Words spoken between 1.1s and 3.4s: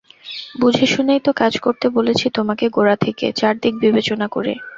তো কাজ করতে বলেছি তোমাকে গোড়া থেকে,